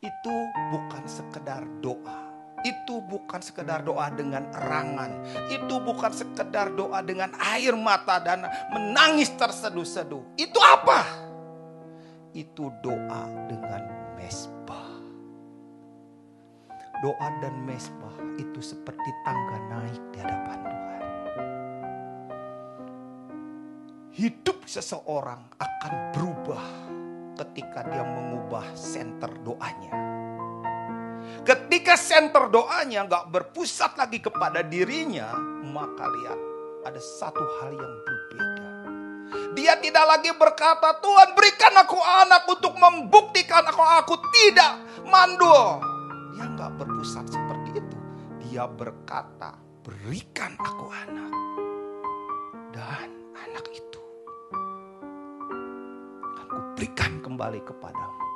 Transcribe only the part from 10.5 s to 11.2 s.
apa?